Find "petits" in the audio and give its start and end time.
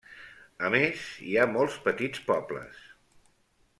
1.89-2.25